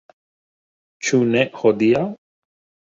Ĉu 1.09 1.21
ne 1.35 1.47
hodiaŭ? 1.61 2.05